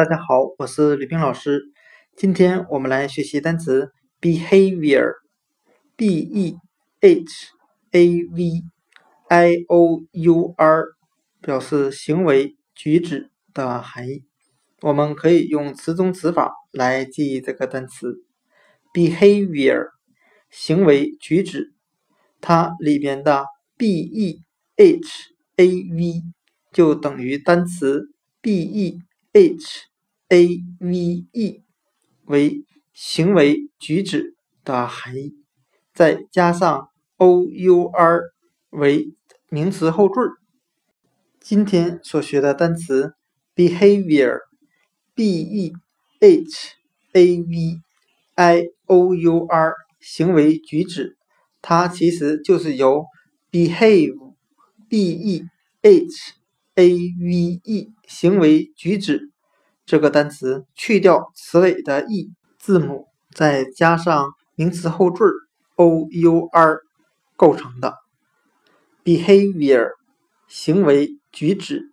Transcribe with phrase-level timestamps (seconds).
[0.00, 1.60] 大家好，我是李冰老师。
[2.16, 6.56] 今天我们来学习单词 behavior，b e
[7.02, 7.52] h
[7.90, 8.62] a v
[9.28, 10.84] i o u r，
[11.42, 14.24] 表示行为举止的含义。
[14.80, 18.24] 我们可以用词中词法来记忆这个单词
[18.94, 19.88] behavior，
[20.48, 21.74] 行为举止。
[22.40, 23.44] 它里边的
[23.76, 24.40] b e
[24.76, 26.22] h a v
[26.72, 28.06] 就等于单词
[28.40, 28.98] b e
[29.34, 29.89] h。
[30.30, 31.62] A v e
[32.24, 35.34] 为行为举止的含义，
[35.92, 38.20] 再加上 o u r
[38.70, 39.12] 为
[39.48, 40.14] 名词后缀。
[41.40, 43.14] 今天所学的单词
[43.56, 45.72] behavior，b e
[46.20, 46.76] h
[47.12, 47.80] a v
[48.36, 51.16] i o u r 行为举止，
[51.60, 53.04] 它其实就是由
[53.50, 55.42] behave，b e
[55.82, 56.34] h
[56.76, 59.29] a v e 行为举止。
[59.90, 65.24] 这个单词去掉词尾的 e 字母，再加上名词后缀
[65.74, 66.78] o u r
[67.34, 67.96] 构成的
[69.02, 69.88] behavior
[70.46, 71.90] 行为举止。